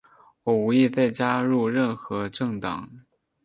[0.41, 2.89] 我无意再加入任何政党。